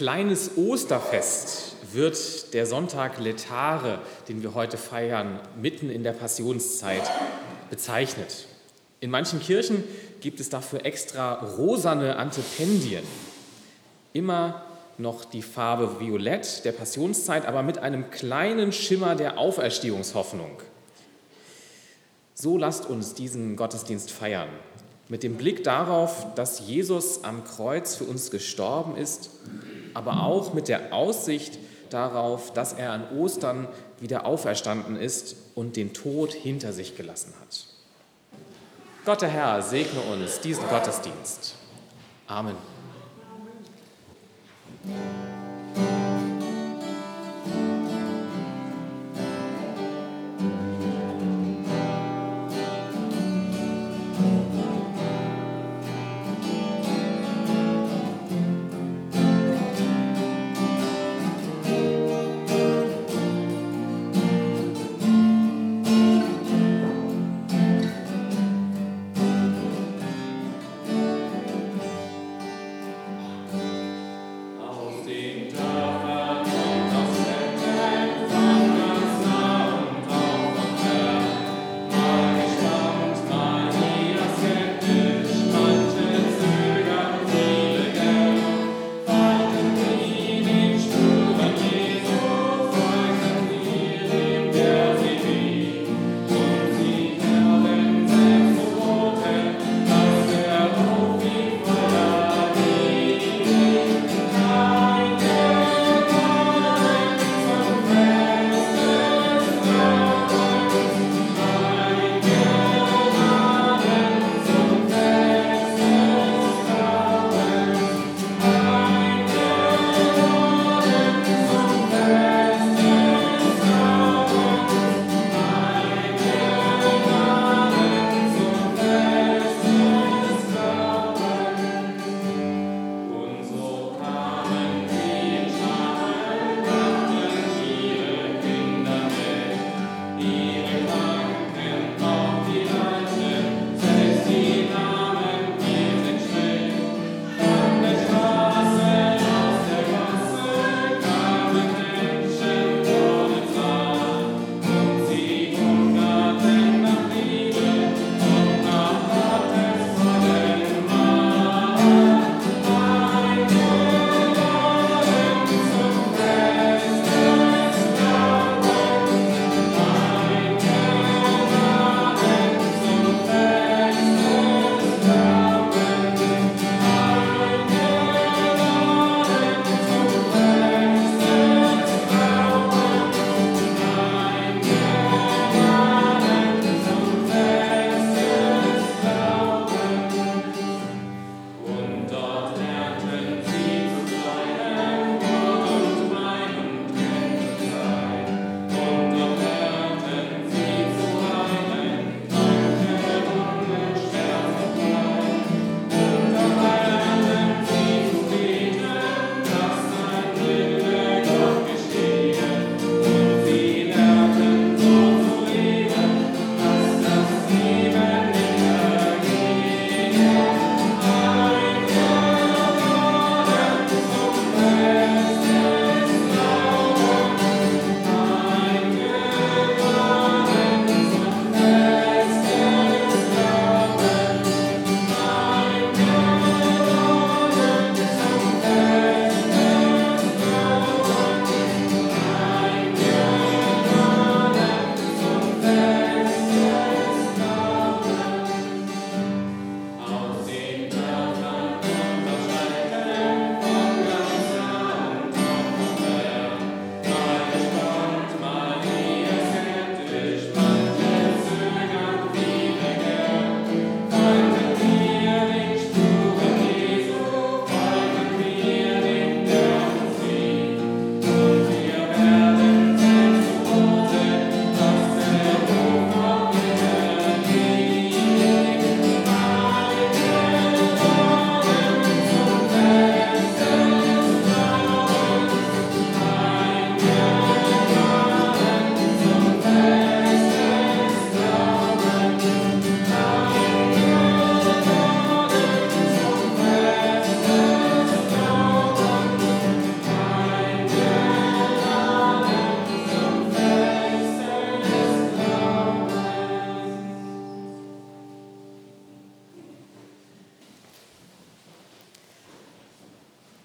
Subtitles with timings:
[0.00, 7.02] kleines Osterfest wird der Sonntag Letare, den wir heute feiern, mitten in der Passionszeit
[7.68, 8.46] bezeichnet.
[9.00, 9.84] In manchen Kirchen
[10.22, 13.02] gibt es dafür extra rosane Antependien.
[14.14, 14.64] Immer
[14.96, 20.62] noch die Farbe Violett der Passionszeit, aber mit einem kleinen Schimmer der Auferstehungshoffnung.
[22.32, 24.48] So lasst uns diesen Gottesdienst feiern,
[25.10, 29.28] mit dem Blick darauf, dass Jesus am Kreuz für uns gestorben ist,
[29.94, 31.58] aber auch mit der Aussicht
[31.90, 33.68] darauf, dass er an Ostern
[34.00, 37.66] wieder auferstanden ist und den Tod hinter sich gelassen hat.
[39.04, 41.54] Gott der Herr segne uns diesen Gottesdienst.
[42.26, 42.56] Amen.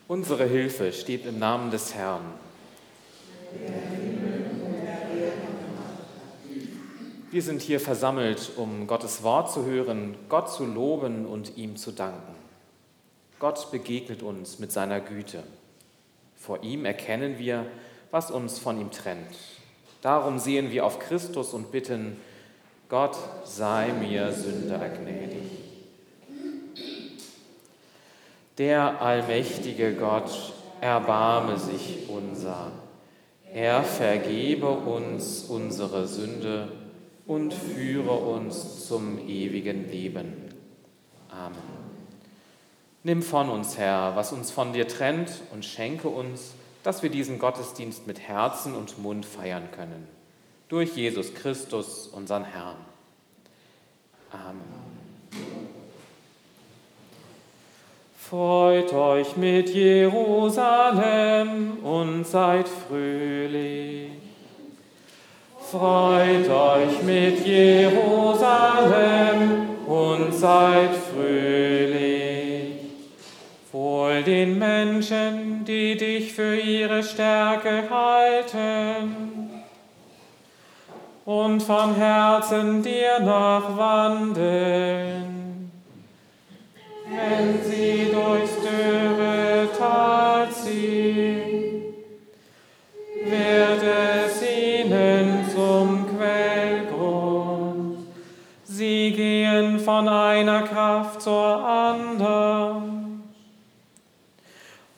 [0.07, 2.21] Unsere Hilfe steht im Namen des Herrn.
[7.31, 11.91] Wir sind hier versammelt, um Gottes Wort zu hören, Gott zu loben und ihm zu
[11.91, 12.35] danken.
[13.39, 15.41] Gott begegnet uns mit seiner Güte.
[16.35, 17.65] Vor ihm erkennen wir,
[18.11, 19.35] was uns von ihm trennt.
[20.03, 22.17] Darum sehen wir auf Christus und bitten,
[22.89, 25.34] Gott sei mir Sünder gnädig.
[28.57, 32.71] Der allmächtige Gott erbarme sich unser.
[33.53, 36.69] Er vergebe uns unsere Sünde
[37.27, 40.33] und führe uns zum ewigen Leben.
[41.29, 41.55] Amen.
[43.03, 46.53] Nimm von uns, Herr, was uns von dir trennt und schenke uns,
[46.83, 50.07] dass wir diesen Gottesdienst mit Herzen und Mund feiern können.
[50.69, 52.77] Durch Jesus Christus, unseren Herrn.
[54.31, 54.94] Amen.
[58.29, 64.09] Freut euch mit Jerusalem und seid fröhlich.
[65.59, 68.49] Freut euch mit Jerusalem
[69.85, 72.79] und seid fröhlich.
[73.71, 79.51] Wohl den Menschen, die dich für ihre Stärke halten
[81.25, 85.34] und von Herzen dir nachwandeln
[87.15, 91.83] wenn sie durchs dürre Tal ziehen,
[93.23, 97.97] wird es ihnen zum Quellgrund.
[98.63, 103.23] Sie gehen von einer Kraft zur anderen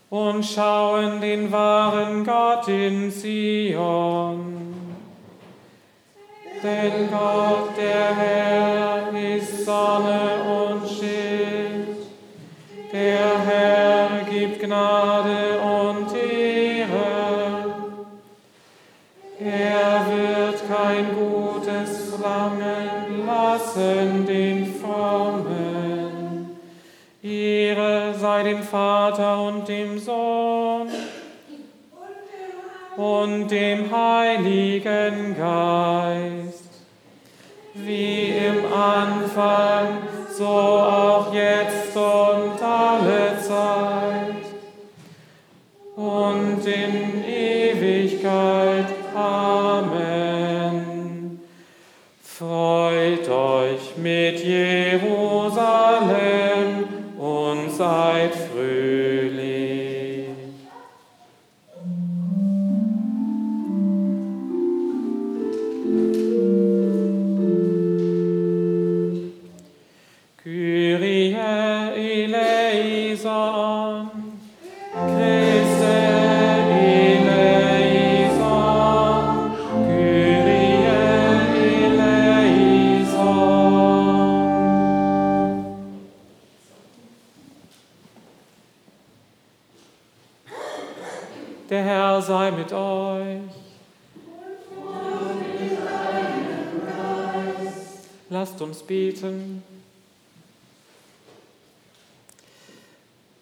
[0.10, 4.58] und schauen den wahren Gott in Sion.
[6.64, 8.68] Denn Gott, der Herr,
[9.38, 10.67] ist Sonne und
[28.70, 30.90] Vater und dem Sohn
[32.98, 36.70] und dem Heiligen Geist,
[37.74, 40.00] wie im Anfang,
[40.38, 44.46] so auch jetzt und alle Zeit
[45.96, 48.88] und in Ewigkeit.
[49.16, 50.28] Amen.
[52.22, 55.17] Freut euch mit Jerusalem
[98.68, 99.64] uns beten.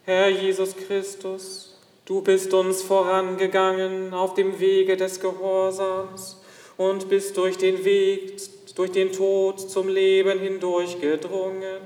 [0.06, 6.38] Herr Jesus Christus, du bist uns vorangegangen auf dem Wege des Gehorsams
[6.78, 8.40] und bist durch den Weg,
[8.76, 11.82] durch den Tod zum Leben hindurchgedrungen.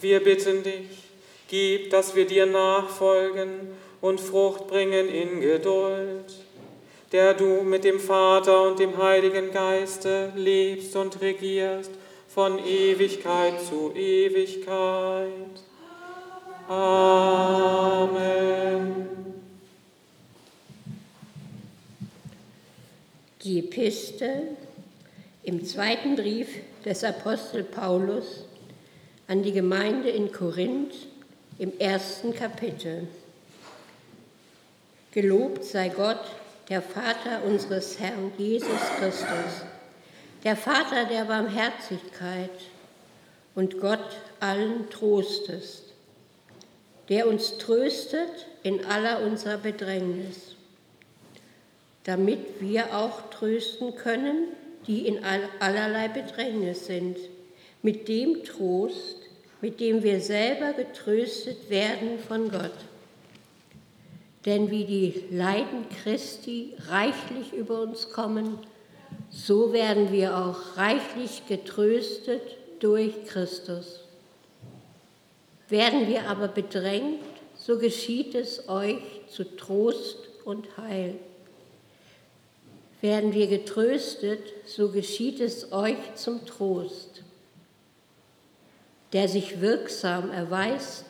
[0.00, 0.88] Wir bitten dich,
[1.48, 3.50] gib, dass wir dir nachfolgen
[4.00, 6.32] und Frucht bringen in Geduld,
[7.12, 11.90] der du mit dem Vater und dem Heiligen Geiste lebst und regierst
[12.34, 15.60] von Ewigkeit zu Ewigkeit.
[16.66, 18.14] Amen.
[23.42, 24.56] Die Epistel
[25.42, 26.48] im zweiten Brief
[26.86, 28.44] des Apostel Paulus
[29.28, 30.94] an die Gemeinde in Korinth
[31.58, 33.08] im ersten Kapitel.
[35.12, 36.24] Gelobt sei Gott,
[36.70, 39.66] der Vater unseres Herrn Jesus Christus,
[40.44, 42.50] der Vater der Barmherzigkeit
[43.54, 45.84] und Gott allen Trostes,
[47.08, 50.56] der uns tröstet in aller unserer Bedrängnis,
[52.04, 54.48] damit wir auch trösten können,
[54.86, 55.24] die in
[55.60, 57.16] allerlei Bedrängnis sind,
[57.82, 59.18] mit dem Trost,
[59.60, 62.72] mit dem wir selber getröstet werden von Gott.
[64.44, 68.58] Denn wie die Leiden Christi reichlich über uns kommen,
[69.30, 72.42] so werden wir auch reichlich getröstet
[72.80, 74.00] durch Christus.
[75.68, 77.20] Werden wir aber bedrängt,
[77.56, 81.14] so geschieht es euch zu Trost und Heil.
[83.00, 87.22] Werden wir getröstet, so geschieht es euch zum Trost,
[89.12, 91.06] der sich wirksam erweist,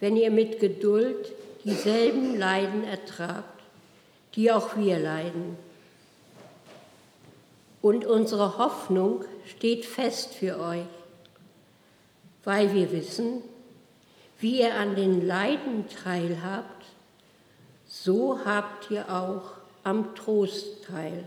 [0.00, 1.32] wenn ihr mit Geduld
[1.64, 3.60] dieselben Leiden ertragt,
[4.34, 5.56] die auch wir leiden.
[7.80, 10.86] Und unsere Hoffnung steht fest für euch,
[12.44, 13.42] weil wir wissen,
[14.40, 16.84] wie ihr an den Leiden teilhabt,
[17.86, 19.52] so habt ihr auch
[19.84, 21.24] am Trost teil.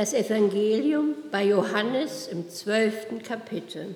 [0.00, 3.94] Das Evangelium bei Johannes im zwölften Kapitel.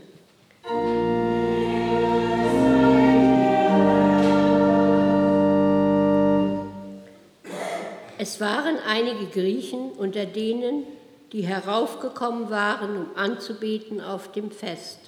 [8.18, 10.84] Es waren einige Griechen unter denen,
[11.32, 14.98] die heraufgekommen waren, um anzubeten auf dem Fest.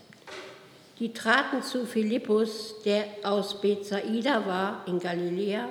[0.98, 5.68] Die traten zu Philippus, der aus Bethsaida war, in Galiläa,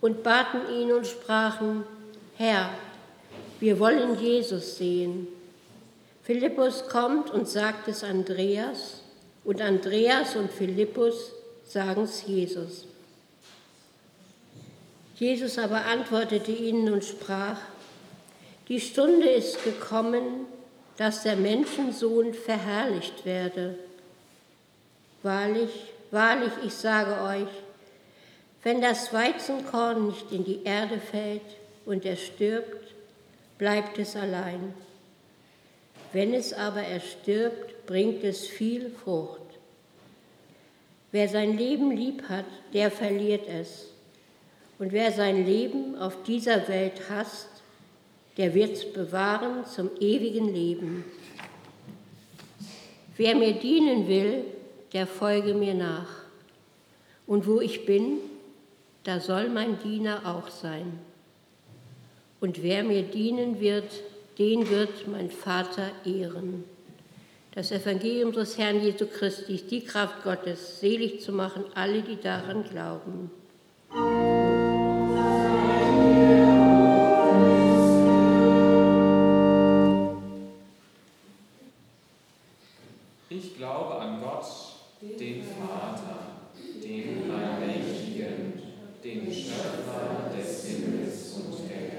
[0.00, 1.84] und baten ihn und sprachen,
[2.38, 2.70] Herr,
[3.60, 5.28] wir wollen Jesus sehen.
[6.22, 9.00] Philippus kommt und sagt es Andreas
[9.44, 11.32] und Andreas und Philippus
[11.64, 12.86] sagen es Jesus.
[15.16, 17.58] Jesus aber antwortete ihnen und sprach,
[18.68, 20.46] die Stunde ist gekommen,
[20.96, 23.78] dass der Menschensohn verherrlicht werde.
[25.22, 25.70] Wahrlich,
[26.10, 27.48] Wahrlich, ich sage euch,
[28.62, 31.42] wenn das Weizenkorn nicht in die Erde fällt
[31.84, 32.94] und er stirbt,
[33.58, 34.74] bleibt es allein.
[36.12, 39.40] Wenn es aber erstirbt, bringt es viel Frucht.
[41.12, 43.88] Wer sein Leben lieb hat, der verliert es.
[44.78, 47.48] Und wer sein Leben auf dieser Welt hasst,
[48.36, 51.04] der wird es bewahren zum ewigen Leben.
[53.16, 54.44] Wer mir dienen will,
[54.92, 56.08] der folge mir nach.
[57.26, 58.18] Und wo ich bin,
[59.04, 60.98] da soll mein Diener auch sein.
[62.40, 63.90] Und wer mir dienen wird,
[64.38, 66.64] den wird mein Vater ehren.
[67.56, 72.20] Das Evangelium des Herrn Jesu Christi ist die Kraft Gottes, selig zu machen, alle, die
[72.20, 73.30] daran glauben.
[83.30, 84.44] Ich glaube an Gott,
[85.00, 86.26] den Vater,
[86.84, 88.52] den Allmächtigen,
[89.02, 91.95] den Schöpfer des Himmels und der Erde,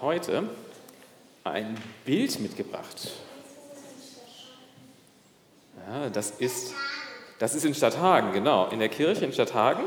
[0.00, 0.48] Heute
[1.44, 3.10] ein Bild mitgebracht.
[5.86, 6.72] Ja, das ist,
[7.38, 9.84] das ist in Stadthagen, genau, in der Kirche in Stadthagen.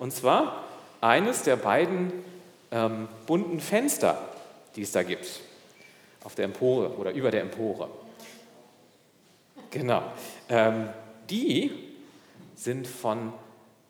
[0.00, 0.64] Und zwar
[1.02, 2.12] eines der beiden
[2.70, 4.26] ähm, bunten Fenster,
[4.74, 5.40] die es da gibt,
[6.24, 7.90] auf der Empore oder über der Empore.
[9.70, 10.02] Genau.
[10.48, 10.88] Ähm,
[11.28, 11.72] die
[12.56, 13.34] sind von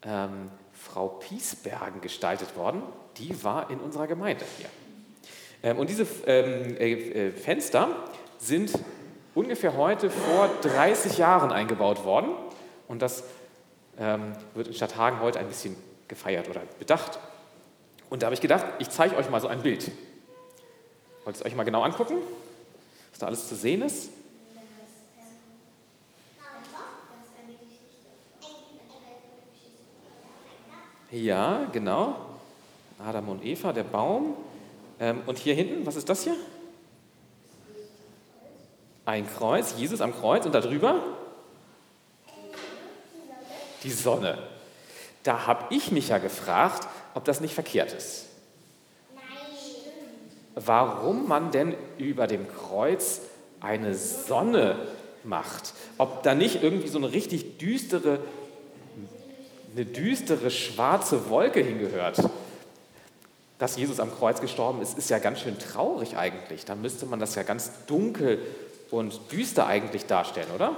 [0.03, 2.83] ähm, Frau Piesbergen gestaltet worden.
[3.18, 4.68] Die war in unserer Gemeinde hier.
[5.62, 7.88] Ähm, und diese ähm, äh, äh, Fenster
[8.38, 8.72] sind
[9.35, 12.31] ungefähr heute vor 30 Jahren eingebaut worden.
[12.88, 13.25] Und das
[13.98, 15.77] ähm, wird in Stadthagen heute ein bisschen
[16.09, 17.18] gefeiert oder bedacht.
[18.11, 19.90] Und da habe ich gedacht, ich zeige euch mal so ein Bild.
[21.25, 22.16] Wollt ihr es euch mal genau angucken,
[23.11, 24.11] was da alles zu sehen ist?
[31.12, 32.16] Ja, genau.
[32.98, 34.35] Adam und Eva, der Baum.
[35.00, 36.37] Ähm, und hier hinten, was ist das hier?
[39.05, 41.02] Ein Kreuz, Jesus am Kreuz und darüber
[43.83, 44.38] die Sonne.
[45.24, 48.26] Da habe ich mich ja gefragt, ob das nicht verkehrt ist.
[50.55, 53.22] Warum man denn über dem Kreuz
[53.61, 54.76] eine Sonne
[55.24, 55.72] macht.
[55.98, 58.18] Ob da nicht irgendwie so eine richtig düstere,
[59.74, 62.18] eine düstere schwarze Wolke hingehört.
[63.62, 66.64] Dass Jesus am Kreuz gestorben ist, ist ja ganz schön traurig eigentlich.
[66.64, 68.40] Da müsste man das ja ganz dunkel
[68.90, 70.75] und düster eigentlich darstellen, oder?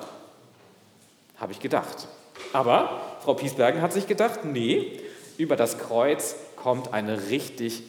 [1.38, 2.08] Habe ich gedacht.
[2.52, 5.00] Aber Frau Piesbergen hat sich gedacht, nee,
[5.38, 7.84] über das Kreuz kommt eine richtig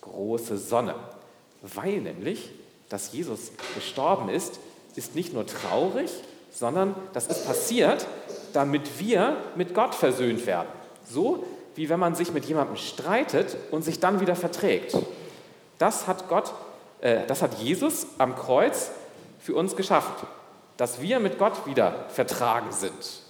[0.00, 0.96] große Sonne.
[1.62, 2.50] Weil nämlich,
[2.88, 4.58] dass Jesus gestorben ist,
[4.96, 6.10] ist nicht nur traurig,
[6.50, 8.08] sondern das ist passiert,
[8.54, 10.66] damit wir mit Gott versöhnt werden.
[11.08, 14.96] So wie wenn man sich mit jemandem streitet und sich dann wieder verträgt.
[15.78, 16.52] Das hat Gott,
[17.00, 18.90] äh, das hat Jesus am Kreuz
[19.40, 20.24] für uns geschafft,
[20.76, 23.22] dass wir mit Gott wieder vertragen sind.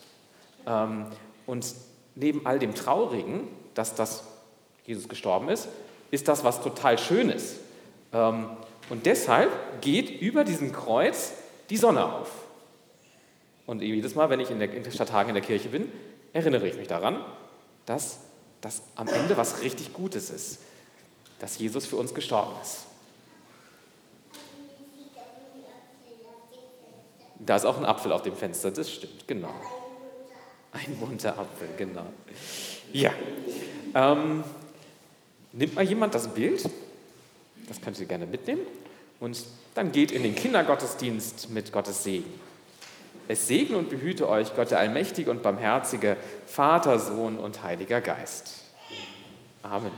[0.67, 1.07] Ähm,
[1.47, 1.67] und
[2.15, 4.25] neben all dem Traurigen, dass das
[4.85, 5.69] Jesus gestorben ist,
[6.11, 7.57] ist das was total Schönes.
[8.13, 8.47] Ähm,
[8.91, 9.51] und deshalb
[9.81, 11.33] geht über diesen Kreuz
[11.71, 12.31] die Sonne auf.
[13.67, 15.91] Und jedes Mal, wenn ich in der Stadttagen in der Kirche bin,
[16.33, 17.25] erinnere ich mich daran,
[17.87, 18.21] dass
[18.63, 20.61] das am Ende was richtig Gutes ist,
[21.41, 22.87] dass Jesus für uns gestorben ist.
[27.41, 29.53] Da ist auch ein Apfel auf dem Fenster, das stimmt, genau.
[30.71, 32.07] Ein bunter Apfel, genau.
[32.93, 33.11] Ja.
[33.95, 34.45] Ähm,
[35.53, 36.65] nimmt mal jemand das Bild?
[37.67, 38.63] Das könnt ihr gerne mitnehmen.
[39.19, 39.45] Und
[39.75, 42.33] dann geht in den Kindergottesdienst mit Gottes Segen.
[43.29, 48.63] Es segne und behüte euch Gott der allmächtige und barmherzige Vater, Sohn und Heiliger Geist.
[49.63, 49.93] Amen.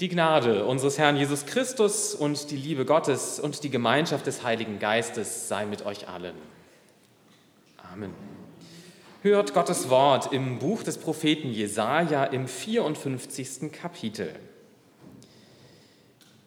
[0.00, 4.78] Die Gnade unseres Herrn Jesus Christus und die Liebe Gottes und die Gemeinschaft des Heiligen
[4.78, 6.36] Geistes sei mit euch allen.
[7.92, 8.14] Amen.
[9.22, 13.72] Hört Gottes Wort im Buch des Propheten Jesaja im 54.
[13.72, 14.32] Kapitel.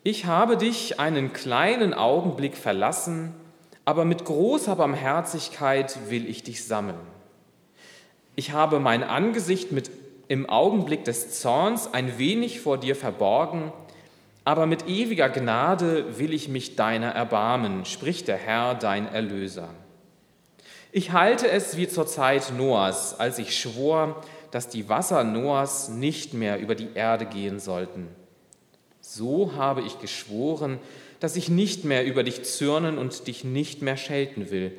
[0.04, 3.36] Ich habe dich einen kleinen Augenblick verlassen,
[3.86, 6.98] aber mit großer Barmherzigkeit will ich dich sammeln.
[8.36, 9.92] Ich habe mein Angesicht mit
[10.28, 13.72] im Augenblick des Zorns ein wenig vor dir verborgen,
[14.44, 19.70] aber mit ewiger Gnade will ich mich deiner erbarmen, spricht der Herr, dein Erlöser.
[20.92, 26.34] Ich halte es wie zur Zeit Noahs, als ich schwor, dass die Wasser Noahs nicht
[26.34, 28.08] mehr über die Erde gehen sollten.
[29.02, 30.80] So habe ich geschworen,
[31.20, 34.72] dass ich nicht mehr über dich zürnen und dich nicht mehr schelten will.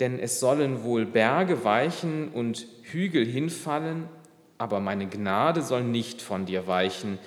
[0.00, 4.08] Denn es sollen wohl Berge weichen und Hügel hinfallen,
[4.58, 7.18] aber meine Gnade soll nicht von dir weichen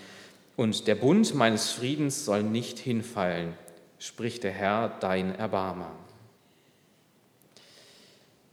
[0.55, 3.53] und der Bund meines Friedens soll nicht hinfallen,
[3.99, 5.91] spricht der Herr, dein Erbarmer.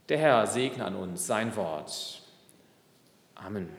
[0.09, 2.21] Der Herr segne an uns sein Wort.
[3.35, 3.69] Amen.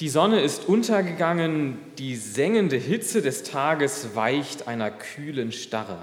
[0.00, 5.98] Die Sonne ist untergegangen, die sengende Hitze des Tages weicht einer kühlen Starre.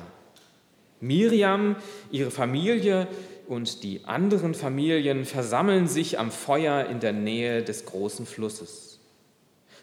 [1.00, 1.76] Miriam,
[2.12, 3.08] ihre Familie
[3.48, 9.00] und die anderen Familien versammeln sich am Feuer in der Nähe des großen Flusses.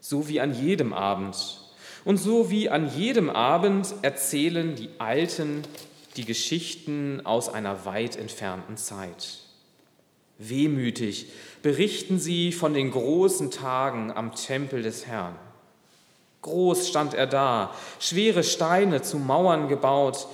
[0.00, 1.60] So wie an jedem Abend.
[2.04, 5.62] Und so wie an jedem Abend erzählen die Alten
[6.16, 9.43] die Geschichten aus einer weit entfernten Zeit.
[10.38, 11.28] Wehmütig
[11.62, 15.36] berichten sie von den großen Tagen am Tempel des Herrn.
[16.42, 20.26] Groß stand er da, schwere Steine zu Mauern gebaut,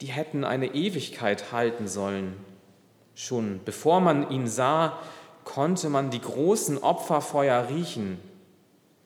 [0.00, 2.36] die hätten eine Ewigkeit halten sollen.
[3.14, 4.98] Schon bevor man ihn sah,
[5.44, 8.18] konnte man die großen Opferfeuer riechen.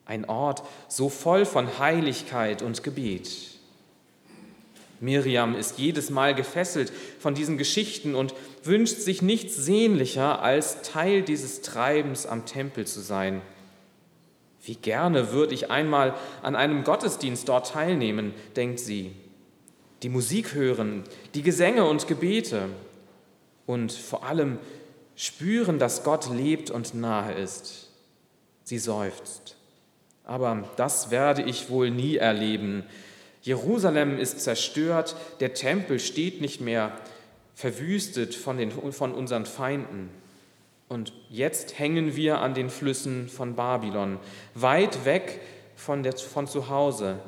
[0.04, 3.51] Ein Ort so voll von Heiligkeit und Gebet.
[5.02, 11.22] Miriam ist jedes Mal gefesselt von diesen Geschichten und wünscht sich nichts sehnlicher, als Teil
[11.22, 13.42] dieses Treibens am Tempel zu sein.
[14.64, 19.10] Wie gerne würde ich einmal an einem Gottesdienst dort teilnehmen, denkt sie.
[20.04, 21.02] Die Musik hören,
[21.34, 22.68] die Gesänge und Gebete
[23.66, 24.58] und vor allem
[25.16, 27.90] spüren, dass Gott lebt und nahe ist.
[28.62, 29.56] Sie seufzt.
[30.24, 32.84] Aber das werde ich wohl nie erleben,
[33.42, 36.96] Jerusalem ist zerstört, der Tempel steht nicht mehr,
[37.54, 40.10] verwüstet von, den, von unseren Feinden.
[40.88, 44.18] Und jetzt hängen wir an den Flüssen von Babylon,
[44.54, 45.40] weit weg
[45.74, 47.18] von, der, von zu Hause,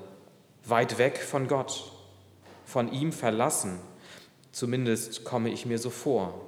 [0.65, 1.91] weit weg von Gott,
[2.65, 3.81] von ihm verlassen.
[4.53, 6.41] Zumindest komme ich mir so vor.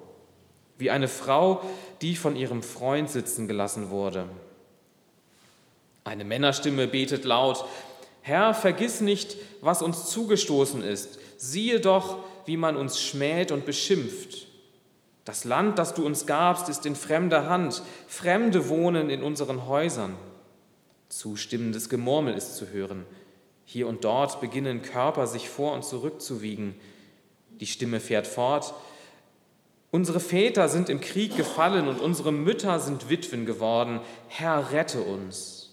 [0.79, 1.63] Wie eine Frau,
[2.03, 4.29] die von ihrem Freund sitzen gelassen wurde.
[6.05, 7.65] Eine Männerstimme betet laut,
[8.27, 11.19] Herr, vergiss nicht, was uns zugestoßen ist.
[11.37, 14.47] Siehe doch, wie man uns schmäht und beschimpft.
[15.25, 17.83] Das Land, das du uns gabst, ist in fremder Hand.
[18.07, 20.15] Fremde wohnen in unseren Häusern.
[21.09, 23.05] Zustimmendes Gemurmel ist zu hören.
[23.65, 26.77] Hier und dort beginnen Körper sich vor und zurück zu wiegen.
[27.61, 28.73] Die Stimme fährt fort.
[29.91, 34.01] Unsere Väter sind im Krieg gefallen und unsere Mütter sind Witwen geworden.
[34.29, 35.71] Herr, rette uns.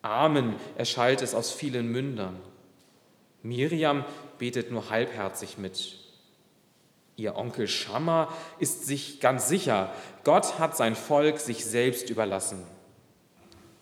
[0.00, 2.36] Amen, erschallt es aus vielen Mündern.
[3.44, 4.04] Miriam
[4.38, 5.96] betet nur halbherzig mit.
[7.16, 8.28] Ihr Onkel Schammer
[8.58, 9.92] ist sich ganz sicher,
[10.24, 12.66] Gott hat sein Volk sich selbst überlassen.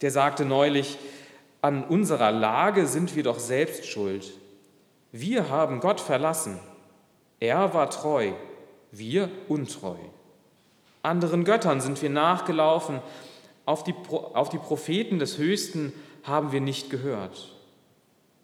[0.03, 0.98] Der sagte neulich,
[1.62, 4.33] an unserer Lage sind wir doch selbst schuld.
[5.12, 6.59] Wir haben Gott verlassen.
[7.38, 8.33] Er war treu,
[8.90, 9.96] wir untreu.
[11.03, 13.01] Anderen Göttern sind wir nachgelaufen,
[13.64, 15.92] auf die, auf die Propheten des Höchsten
[16.25, 17.52] haben wir nicht gehört.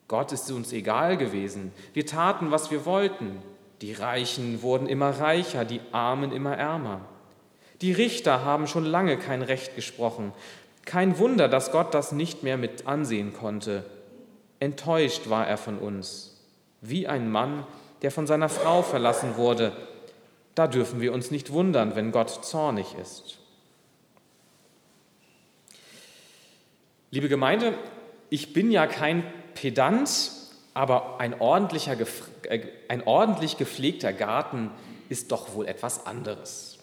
[0.09, 1.73] Gott ist uns egal gewesen.
[1.92, 3.42] Wir taten, was wir wollten.
[3.83, 7.03] Die Reichen wurden immer reicher, die Armen immer ärmer.
[7.83, 10.33] Die Richter haben schon lange kein Recht gesprochen.
[10.85, 13.85] Kein Wunder, dass Gott das nicht mehr mit ansehen konnte.
[14.59, 16.42] Enttäuscht war er von uns,
[16.81, 17.64] wie ein Mann,
[18.03, 19.77] der von seiner Frau verlassen wurde.
[20.55, 23.38] Da dürfen wir uns nicht wundern, wenn Gott zornig ist.
[27.11, 27.75] Liebe Gemeinde,
[28.31, 29.23] ich bin ja kein
[29.61, 30.09] Pedant,
[30.73, 31.97] aber ein, ordentlicher,
[32.44, 34.71] äh, ein ordentlich gepflegter Garten
[35.09, 36.79] ist doch wohl etwas anderes.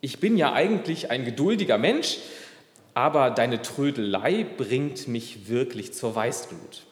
[0.00, 2.18] Ich bin ja eigentlich ein geduldiger Mensch,
[2.94, 6.84] aber deine Trödelei bringt mich wirklich zur Weißglut.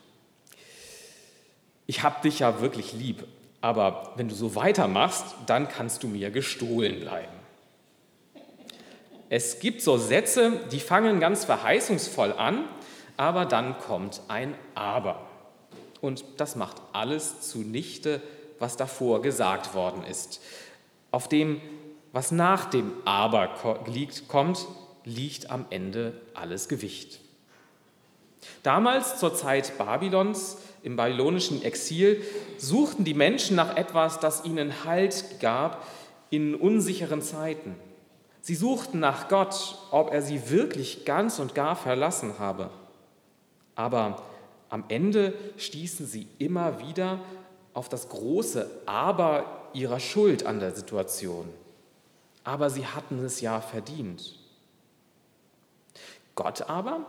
[1.86, 3.24] Ich habe dich ja wirklich lieb,
[3.62, 7.32] aber wenn du so weitermachst, dann kannst du mir gestohlen bleiben.
[9.30, 12.66] Es gibt so Sätze, die fangen ganz verheißungsvoll an,
[13.22, 15.20] aber dann kommt ein Aber.
[16.00, 18.20] Und das macht alles zunichte,
[18.58, 20.40] was davor gesagt worden ist.
[21.12, 21.60] Auf dem,
[22.10, 23.50] was nach dem Aber
[23.86, 24.66] liegt, kommt,
[25.04, 27.20] liegt am Ende alles Gewicht.
[28.64, 32.24] Damals zur Zeit Babylons, im babylonischen Exil,
[32.58, 35.86] suchten die Menschen nach etwas, das ihnen Halt gab
[36.30, 37.76] in unsicheren Zeiten.
[38.40, 42.68] Sie suchten nach Gott, ob er sie wirklich ganz und gar verlassen habe.
[43.74, 44.22] Aber
[44.68, 47.20] am Ende stießen sie immer wieder
[47.74, 51.48] auf das große Aber ihrer Schuld an der Situation.
[52.44, 54.38] Aber sie hatten es ja verdient.
[56.34, 57.06] Gott aber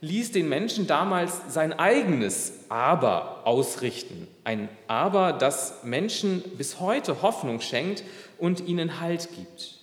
[0.00, 4.28] ließ den Menschen damals sein eigenes Aber ausrichten.
[4.44, 8.04] Ein Aber, das Menschen bis heute Hoffnung schenkt
[8.38, 9.79] und ihnen Halt gibt.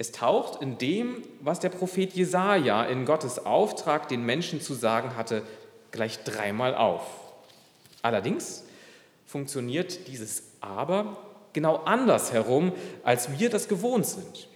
[0.00, 5.16] Es taucht in dem, was der Prophet Jesaja in Gottes Auftrag den Menschen zu sagen
[5.16, 5.42] hatte,
[5.90, 7.02] gleich dreimal auf.
[8.00, 8.62] Allerdings
[9.26, 11.16] funktioniert dieses Aber
[11.52, 14.48] genau anders herum, als wir das gewohnt sind.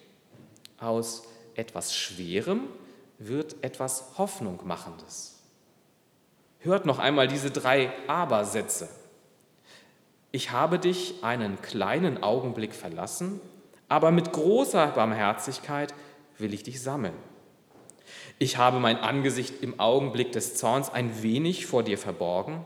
[0.78, 1.24] Aus
[1.57, 2.68] etwas Schwerem
[3.18, 5.40] wird etwas Hoffnungmachendes.
[6.61, 8.88] Hört noch einmal diese drei Aber-Sätze.
[10.31, 13.40] Ich habe dich einen kleinen Augenblick verlassen
[13.92, 15.92] aber mit großer Barmherzigkeit
[16.38, 17.12] will ich dich sammeln.
[18.38, 22.64] Ich habe mein Angesicht im Augenblick des Zorns ein wenig vor dir verborgen,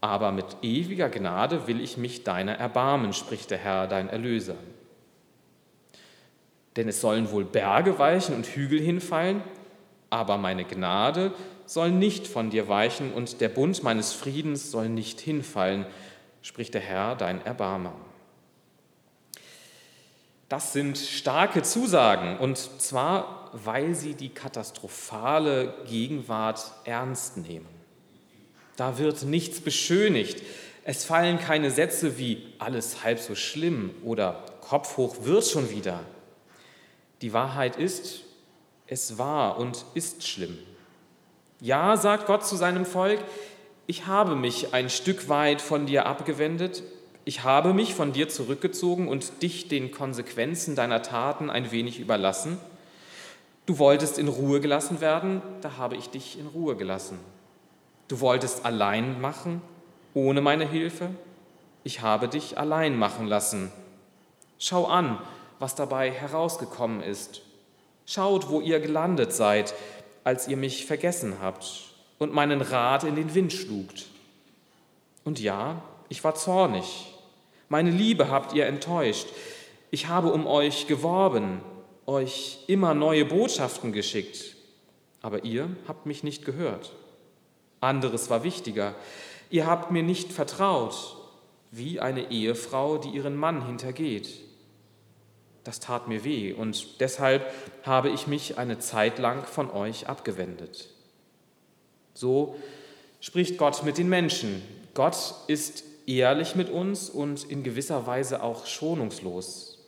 [0.00, 4.54] aber mit ewiger Gnade will ich mich deiner erbarmen, spricht der Herr, dein Erlöser.
[6.76, 9.42] Denn es sollen wohl Berge weichen und Hügel hinfallen,
[10.08, 11.32] aber meine Gnade
[11.66, 15.84] soll nicht von dir weichen und der Bund meines Friedens soll nicht hinfallen,
[16.42, 17.92] spricht der Herr, dein Erbarmer.
[20.48, 27.68] Das sind starke Zusagen und zwar, weil sie die katastrophale Gegenwart ernst nehmen.
[28.76, 30.42] Da wird nichts beschönigt.
[30.84, 36.00] Es fallen keine Sätze wie alles halb so schlimm oder Kopf hoch wird schon wieder.
[37.20, 38.22] Die Wahrheit ist,
[38.86, 40.56] es war und ist schlimm.
[41.60, 43.20] Ja, sagt Gott zu seinem Volk,
[43.86, 46.82] ich habe mich ein Stück weit von dir abgewendet
[47.28, 52.56] ich habe mich von dir zurückgezogen und dich den Konsequenzen deiner Taten ein wenig überlassen.
[53.66, 57.18] Du wolltest in Ruhe gelassen werden, da habe ich dich in Ruhe gelassen.
[58.08, 59.60] Du wolltest allein machen,
[60.14, 61.10] ohne meine Hilfe,
[61.84, 63.70] ich habe dich allein machen lassen.
[64.58, 65.18] Schau an,
[65.58, 67.42] was dabei herausgekommen ist.
[68.06, 69.74] Schaut, wo ihr gelandet seid,
[70.24, 74.06] als ihr mich vergessen habt und meinen Rat in den Wind schlugt.
[75.24, 77.17] Und ja, ich war zornig,
[77.68, 79.28] meine Liebe habt ihr enttäuscht.
[79.90, 81.60] Ich habe um euch geworben,
[82.06, 84.56] euch immer neue Botschaften geschickt,
[85.22, 86.92] aber ihr habt mich nicht gehört.
[87.80, 88.94] Anderes war wichtiger.
[89.50, 91.16] Ihr habt mir nicht vertraut,
[91.70, 94.40] wie eine Ehefrau, die ihren Mann hintergeht.
[95.64, 97.52] Das tat mir weh und deshalb
[97.82, 100.88] habe ich mich eine Zeit lang von euch abgewendet.
[102.14, 102.56] So
[103.20, 104.62] spricht Gott mit den Menschen.
[104.94, 109.78] Gott ist ehrlich mit uns und in gewisser Weise auch schonungslos.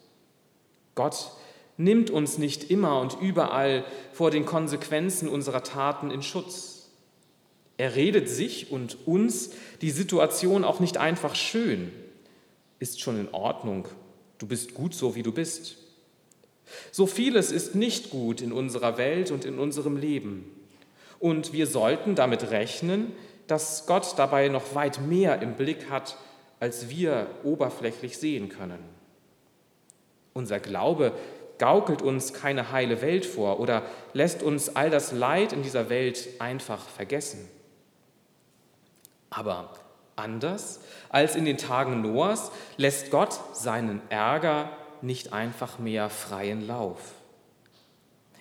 [0.95, 1.33] Gott
[1.77, 6.91] nimmt uns nicht immer und überall vor den Konsequenzen unserer Taten in Schutz.
[7.79, 11.91] Er redet sich und uns die Situation auch nicht einfach schön.
[12.79, 13.89] Ist schon in Ordnung.
[14.37, 15.79] Du bist gut so, wie du bist.
[16.93, 20.45] So vieles ist nicht gut in unserer Welt und in unserem Leben.
[21.19, 23.13] Und wir sollten damit rechnen,
[23.51, 26.17] dass Gott dabei noch weit mehr im Blick hat,
[26.61, 28.79] als wir oberflächlich sehen können.
[30.33, 31.13] Unser Glaube
[31.59, 33.83] gaukelt uns keine heile Welt vor oder
[34.13, 37.49] lässt uns all das Leid in dieser Welt einfach vergessen.
[39.31, 39.75] Aber
[40.17, 44.71] anders als in den Tagen Noahs lässt Gott seinen Ärger
[45.03, 47.13] nicht einfach mehr freien Lauf.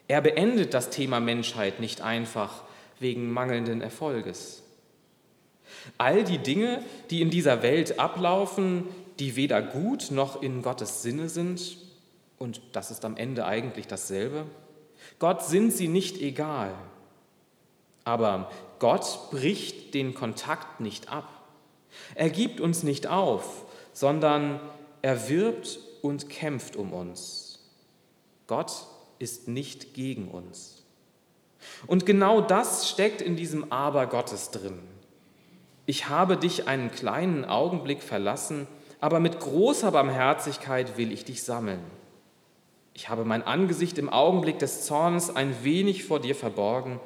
[0.07, 2.63] Er beendet das Thema Menschheit nicht einfach
[2.99, 4.58] wegen mangelnden Erfolges.
[5.97, 8.87] All die Dinge, die in dieser Welt ablaufen,
[9.19, 11.77] die weder gut noch in Gottes Sinne sind,
[12.37, 14.45] und das ist am Ende eigentlich dasselbe,
[15.19, 16.73] Gott sind sie nicht egal.
[18.05, 18.49] Aber
[18.79, 21.27] Gott bricht den Kontakt nicht ab.
[22.15, 24.59] Er gibt uns nicht auf, sondern
[25.01, 27.59] er wirbt und kämpft um uns.
[28.47, 28.71] Gott
[29.19, 30.83] ist nicht gegen uns.
[31.87, 34.79] Und genau das steckt in diesem Aber Gottes drin.
[35.89, 38.67] Ich habe dich einen kleinen Augenblick verlassen,
[38.99, 41.79] aber mit großer Barmherzigkeit will ich dich sammeln.
[42.93, 46.99] Ich habe mein Angesicht im Augenblick des Zorns ein wenig vor dir verborgen,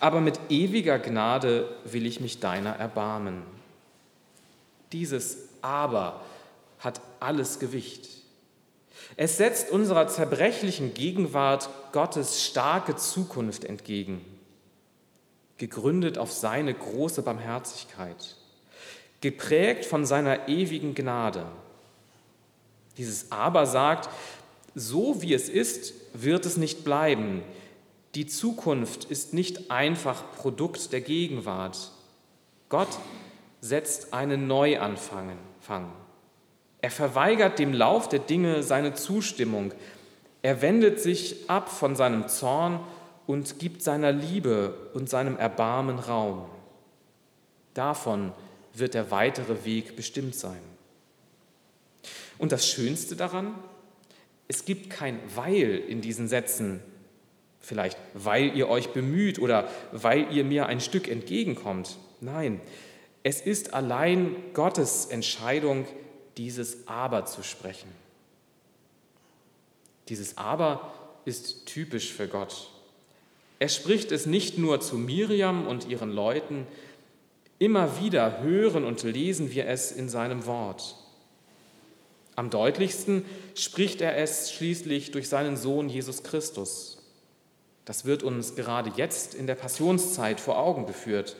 [0.00, 3.42] aber mit ewiger Gnade will ich mich deiner erbarmen.
[4.92, 6.20] Dieses Aber
[6.80, 8.06] hat alles Gewicht.
[9.16, 14.22] Es setzt unserer zerbrechlichen Gegenwart Gottes starke Zukunft entgegen
[15.58, 18.36] gegründet auf seine große Barmherzigkeit,
[19.20, 21.46] geprägt von seiner ewigen Gnade.
[22.98, 24.08] Dieses Aber sagt,
[24.74, 27.42] so wie es ist, wird es nicht bleiben.
[28.14, 31.92] Die Zukunft ist nicht einfach Produkt der Gegenwart.
[32.68, 32.88] Gott
[33.60, 35.36] setzt einen Neuanfang.
[36.80, 39.72] Er verweigert dem Lauf der Dinge seine Zustimmung.
[40.42, 42.80] Er wendet sich ab von seinem Zorn
[43.26, 46.46] und gibt seiner Liebe und seinem Erbarmen Raum.
[47.74, 48.32] Davon
[48.72, 50.60] wird der weitere Weg bestimmt sein.
[52.38, 53.54] Und das Schönste daran,
[54.48, 56.80] es gibt kein Weil in diesen Sätzen,
[57.60, 61.98] vielleicht weil ihr euch bemüht oder weil ihr mir ein Stück entgegenkommt.
[62.20, 62.60] Nein,
[63.22, 65.86] es ist allein Gottes Entscheidung,
[66.36, 67.90] dieses Aber zu sprechen.
[70.08, 70.92] Dieses Aber
[71.24, 72.70] ist typisch für Gott.
[73.58, 76.66] Er spricht es nicht nur zu Miriam und ihren Leuten,
[77.58, 80.96] immer wieder hören und lesen wir es in seinem Wort.
[82.34, 86.98] Am deutlichsten spricht er es schließlich durch seinen Sohn Jesus Christus.
[87.86, 91.36] Das wird uns gerade jetzt in der Passionszeit vor Augen geführt.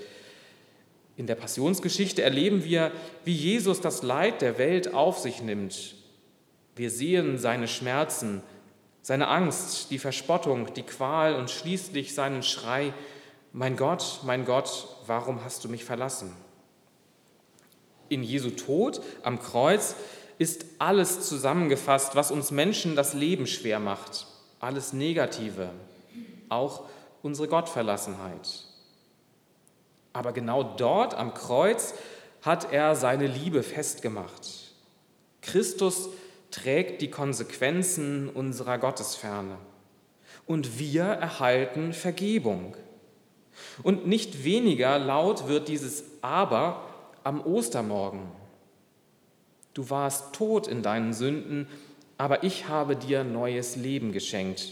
[1.19, 2.93] In der Passionsgeschichte erleben wir,
[3.25, 5.97] wie Jesus das Leid der Welt auf sich nimmt.
[6.77, 8.43] Wir sehen seine Schmerzen,
[9.07, 12.93] seine Angst, die Verspottung, die Qual und schließlich seinen Schrei,
[13.53, 16.33] mein Gott, mein Gott, warum hast du mich verlassen?
[18.09, 19.95] In Jesu Tod am Kreuz
[20.39, 24.27] ist alles zusammengefasst, was uns Menschen das Leben schwer macht,
[24.59, 25.71] alles Negative,
[26.49, 26.83] auch
[27.23, 28.65] unsere Gottverlassenheit.
[30.15, 31.95] Aber genau dort am Kreuz
[32.43, 34.75] hat er seine Liebe festgemacht.
[35.43, 36.09] Christus
[36.57, 39.59] trägt die Konsequenzen unserer Gottesferne.
[40.47, 42.75] Und wir erhalten Vergebung.
[43.83, 46.83] Und nicht weniger laut wird dieses Aber
[47.25, 48.23] am Ostermorgen.
[49.75, 51.69] Du warst tot in deinen Sünden,
[52.17, 54.71] aber ich habe dir neues Leben geschenkt,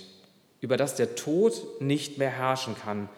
[0.63, 3.11] über das der Tod nicht mehr herrschen kann.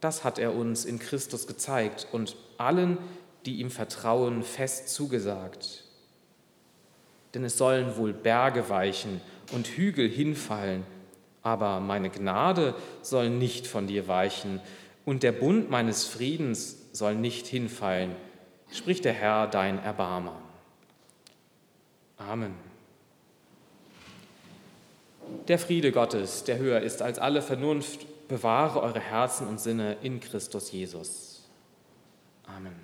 [0.00, 2.96] Das hat er uns in Christus gezeigt und allen,
[3.44, 5.83] die ihm vertrauen, fest zugesagt
[7.34, 9.20] denn es sollen wohl Berge weichen
[9.52, 10.84] und Hügel hinfallen,
[11.42, 14.60] aber meine Gnade soll nicht von dir weichen
[15.04, 18.14] und der Bund meines Friedens soll nicht hinfallen,
[18.72, 20.40] spricht der Herr dein Erbarmer.
[22.16, 22.54] Amen.
[25.48, 30.20] Der Friede Gottes, der höher ist als alle Vernunft, bewahre eure Herzen und Sinne in
[30.20, 31.48] Christus Jesus.
[32.46, 32.74] Amen.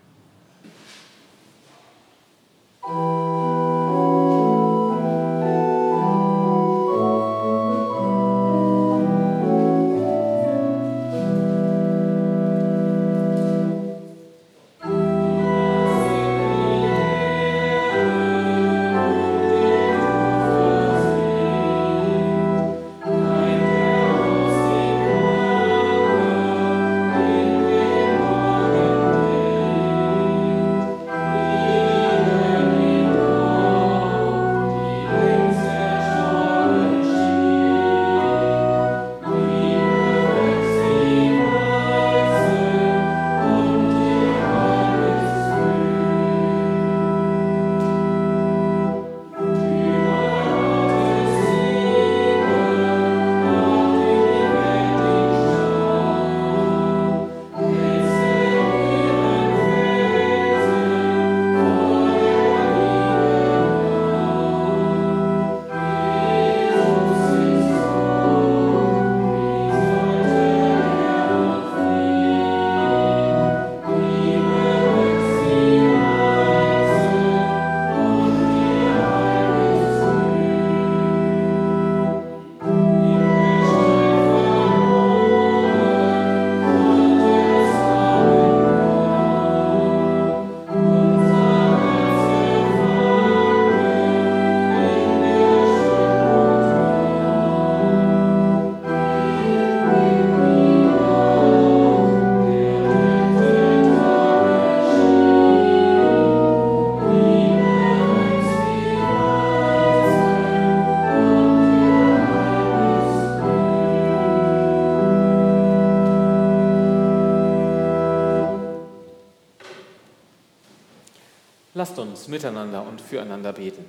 [122.20, 123.82] Uns miteinander und füreinander beten.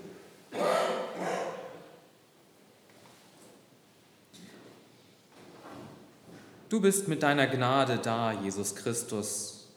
[6.69, 9.67] Du bist mit deiner Gnade da, Jesus Christus.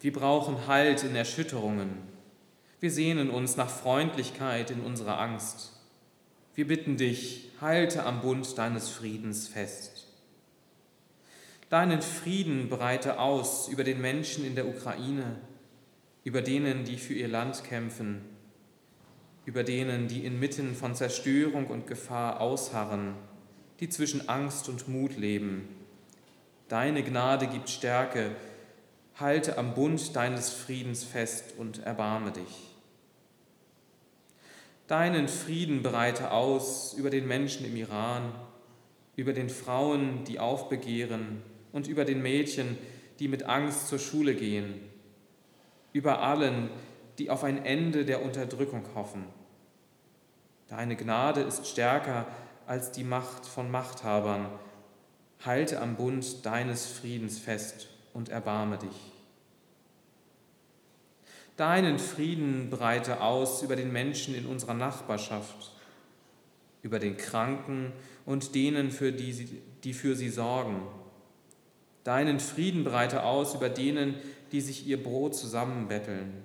[0.00, 1.90] Wir brauchen Halt in Erschütterungen.
[2.80, 5.70] Wir sehnen uns nach Freundlichkeit in unserer Angst.
[6.56, 10.08] Wir bitten dich, halte am Bund deines Friedens fest.
[11.70, 15.36] Deinen Frieden breite aus über den Menschen in der Ukraine,
[16.24, 18.22] über denen, die für ihr Land kämpfen,
[19.44, 23.14] über denen, die inmitten von Zerstörung und Gefahr ausharren,
[23.80, 25.68] die zwischen Angst und Mut leben.
[26.68, 28.30] Deine Gnade gibt Stärke,
[29.16, 32.70] halte am Bund deines Friedens fest und erbarme dich.
[34.86, 38.34] Deinen Frieden bereite aus über den Menschen im Iran,
[39.16, 41.42] über den Frauen, die aufbegehren
[41.72, 42.78] und über den Mädchen,
[43.18, 44.91] die mit Angst zur Schule gehen,
[45.92, 46.70] über allen,
[47.18, 49.24] die auf ein Ende der Unterdrückung hoffen.
[50.68, 52.26] Deine Gnade ist stärker
[52.66, 54.46] als die Macht von Machthabern.
[55.44, 59.12] Halte am Bund deines Friedens fest und erbarme dich.
[61.56, 65.72] Deinen Frieden breite aus über den Menschen in unserer Nachbarschaft,
[66.82, 67.92] über den Kranken
[68.24, 70.80] und denen, für die, sie, die für sie sorgen.
[72.04, 74.14] Deinen Frieden breite aus über denen,
[74.52, 76.42] die sich ihr Brot zusammenbetteln,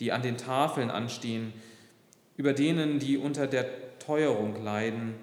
[0.00, 1.52] die an den Tafeln anstehen,
[2.36, 5.14] über denen, die unter der Teuerung leiden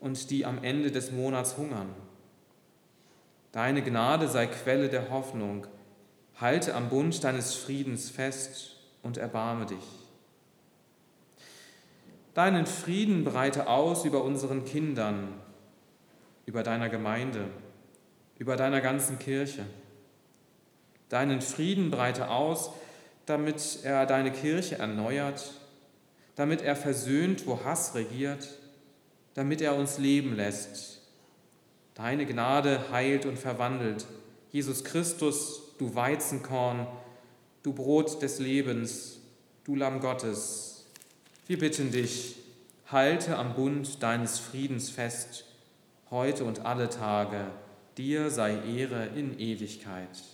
[0.00, 1.94] und die am Ende des Monats hungern.
[3.52, 5.66] Deine Gnade sei Quelle der Hoffnung
[6.40, 9.84] Halte am Bund deines Friedens fest und erbarme dich.
[12.34, 15.28] Deinen Frieden breite aus über unseren Kindern,
[16.46, 17.46] über deiner Gemeinde,
[18.36, 19.64] über deiner ganzen Kirche.
[21.14, 22.72] Deinen Frieden breite aus,
[23.24, 25.52] damit er deine Kirche erneuert,
[26.34, 28.48] damit er versöhnt, wo Hass regiert,
[29.34, 31.02] damit er uns leben lässt.
[31.94, 34.06] Deine Gnade heilt und verwandelt.
[34.50, 36.88] Jesus Christus, du Weizenkorn,
[37.62, 39.20] du Brot des Lebens,
[39.62, 40.86] du Lamm Gottes.
[41.46, 42.38] Wir bitten dich,
[42.88, 45.44] halte am Bund deines Friedens fest,
[46.10, 47.52] heute und alle Tage.
[47.98, 50.33] Dir sei Ehre in Ewigkeit.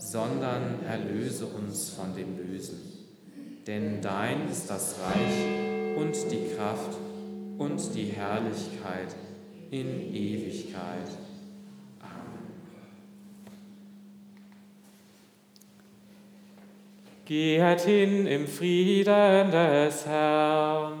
[0.00, 2.80] sondern erlöse uns von dem Bösen.
[3.66, 6.96] Denn dein ist das Reich und die Kraft
[7.58, 9.14] und die Herrlichkeit
[9.70, 11.06] in Ewigkeit.
[17.26, 21.00] Geht hin im Frieden des Herrn.